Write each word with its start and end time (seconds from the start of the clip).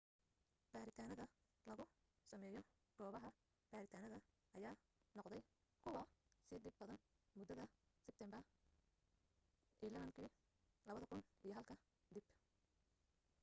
baaritaanada 0.73 1.25
lagu 1.69 1.85
sameeyo 2.29 2.61
goobaha 2.99 3.29
baaritaanada 3.71 4.17
ayaa 4.57 4.75
noqday 5.17 5.41
kuwa 5.83 6.03
sii 6.45 6.59
dhib 6.63 6.75
badan 6.81 6.99
mudada 7.37 7.65
seteembar 8.05 8.43
11 9.89 10.29
2001 10.89 11.69
ka 11.69 11.75
dib 12.15 12.25